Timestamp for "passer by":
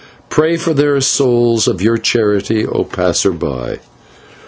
2.85-3.77